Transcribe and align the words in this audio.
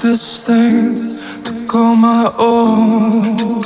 This 0.00 0.46
thing 0.46 0.94
to 1.44 1.66
call 1.66 1.96
my 1.96 2.32
own. 2.38 3.62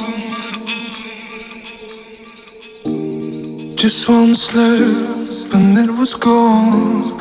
Just 3.77 4.09
one 4.09 4.34
slip 4.34 5.55
and 5.55 5.77
it 5.77 5.91
was 5.91 6.15
gone. 6.15 7.21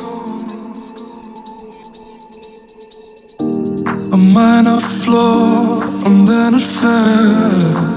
A 4.12 4.16
minor 4.16 4.80
flaw 4.80 5.82
and 6.06 6.26
then 6.26 6.54
it 6.54 6.62
fell. 6.62 7.92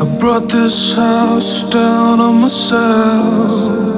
I 0.00 0.18
brought 0.20 0.48
this 0.48 0.94
house 0.94 1.68
down 1.70 2.20
on 2.20 2.40
myself. 2.40 3.95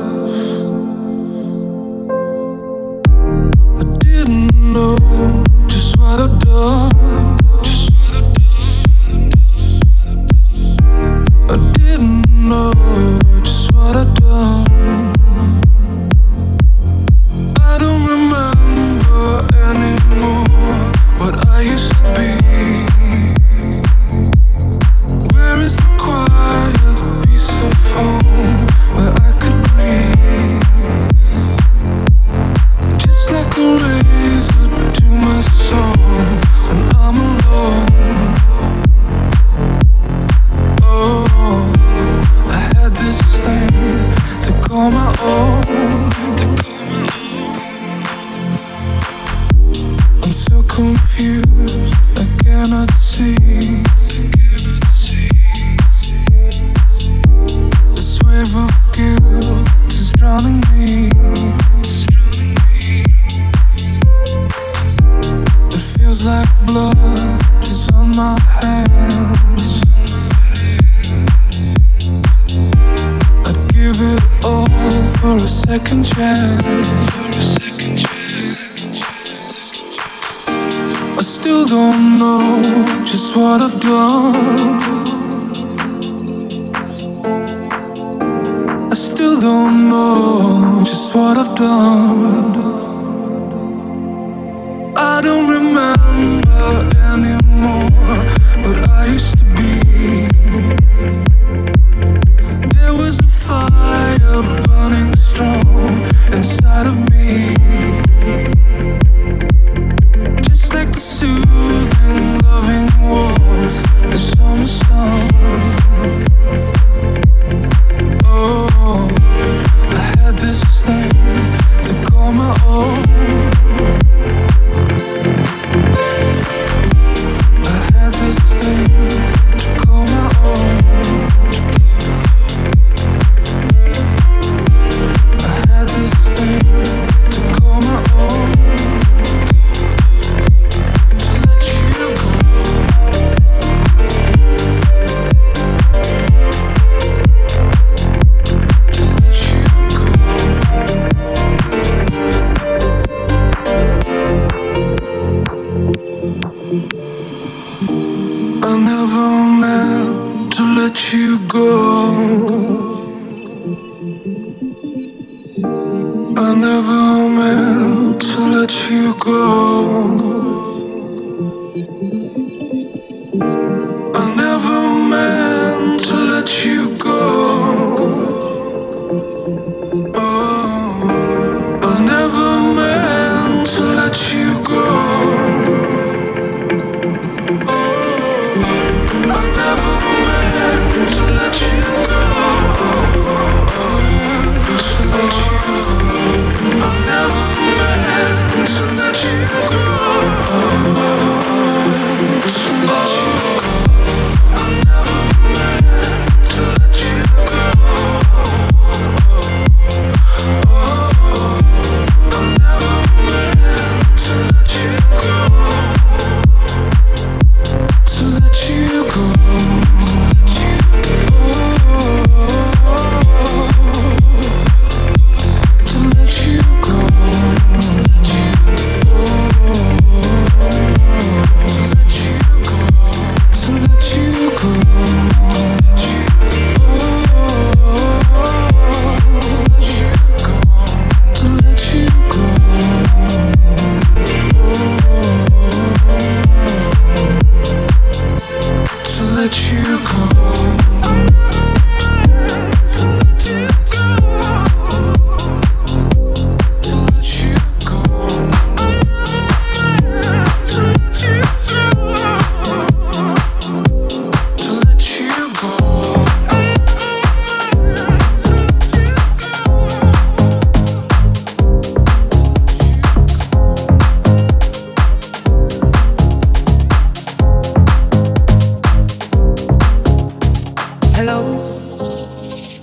To 168.20 168.40
let 168.52 168.90
you 168.90 169.12
go. 169.18 170.37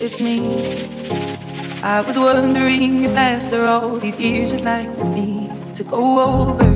it's 0.05 0.21
me. 0.21 0.39
I 1.81 2.01
was 2.01 2.15
wondering 2.15 3.03
if 3.03 3.15
after 3.15 3.65
all 3.65 3.97
these 3.97 4.19
years 4.19 4.51
you'd 4.51 4.61
like 4.61 4.95
to 4.97 5.05
me 5.05 5.49
to 5.73 5.83
go 5.83 6.01
over 6.29 6.69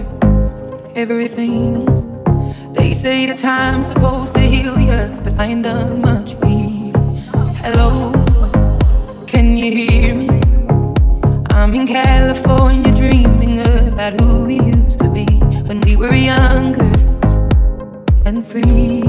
everything. 0.96 1.86
They 2.74 2.92
say 2.94 3.28
the 3.28 3.36
time's 3.36 3.90
supposed 3.90 4.34
to 4.34 4.42
heal 4.42 4.80
you, 4.80 5.02
but 5.24 5.34
I 5.40 5.46
ain't 5.46 5.64
done 5.64 6.02
much. 6.02 6.40
Please. 6.40 6.96
Hello, 7.62 8.12
can 9.28 9.56
you 9.58 9.72
hear 9.80 10.16
me? 10.16 10.30
I'm 11.52 11.76
in 11.76 11.86
California 11.86 12.92
dreaming 12.92 13.60
about 13.60 14.20
who 14.20 14.46
we 14.46 14.56
used 14.56 14.98
to 15.02 15.10
be 15.10 15.28
when 15.68 15.82
we 15.82 15.96
were 15.96 16.16
younger 16.16 16.92
and 18.26 18.46
free. 18.48 19.09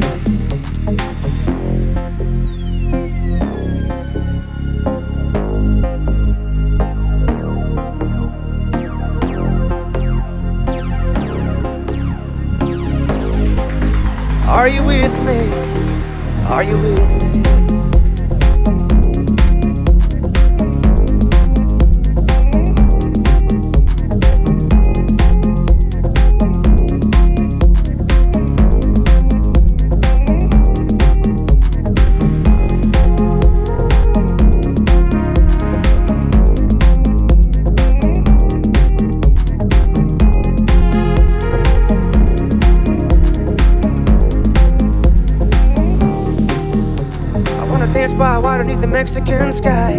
Mexican 49.13 49.51
sky. 49.51 49.93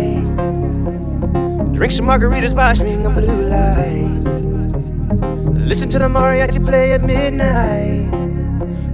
Drink 1.76 1.92
some 1.92 2.06
margaritas 2.06 2.54
by 2.56 2.72
the 2.72 3.10
blue 3.10 3.44
lights. 3.44 4.40
Listen 5.68 5.90
to 5.90 5.98
the 5.98 6.08
mariachi 6.08 6.64
play 6.64 6.92
at 6.94 7.02
midnight. 7.02 8.08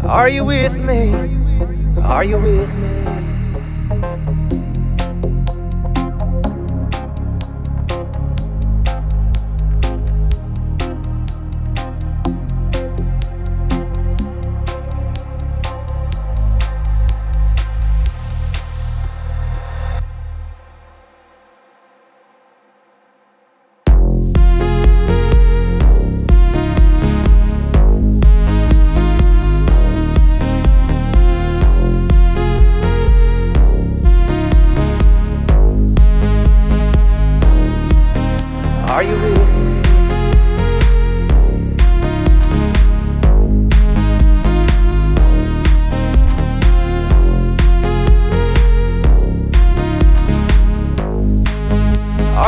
Are 0.04 0.28
you 0.28 0.44
with 0.44 0.74
me? 0.82 1.14
Are 2.02 2.24
you 2.24 2.38
with 2.40 2.74
me? 2.74 2.77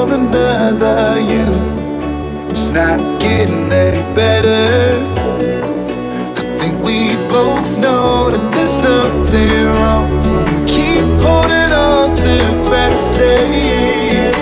love 0.00 0.12
another 0.12 1.20
you. 1.20 1.44
It's 2.50 2.70
not 2.70 3.20
getting 3.20 3.70
any 3.70 4.02
better. 4.14 4.96
I 6.40 6.42
think 6.58 6.82
we 6.82 7.16
both 7.28 7.78
know 7.78 8.30
that 8.30 8.44
there's 8.54 8.70
something 8.70 9.66
wrong. 9.76 10.06
We 10.46 10.60
keep 10.66 11.04
holding 11.24 11.72
on 11.88 12.16
to 12.22 12.34
best 12.70 13.18
days. 13.18 14.34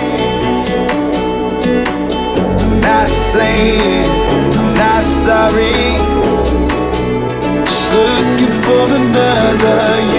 I'm 2.63 2.79
not 2.79 3.09
saying 3.09 4.09
I'm 4.59 4.73
not 4.83 5.03
sorry. 5.03 5.75
Just 7.67 7.85
looking 7.97 8.55
for 8.63 8.85
another 8.99 9.81
you. 10.13 10.18